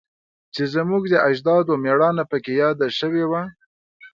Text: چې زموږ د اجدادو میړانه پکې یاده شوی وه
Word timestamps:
چې 0.53 0.63
زموږ 0.73 1.03
د 1.09 1.15
اجدادو 1.29 1.73
میړانه 1.83 2.23
پکې 2.31 2.53
یاده 2.61 2.87
شوی 2.99 3.23
وه 3.31 3.41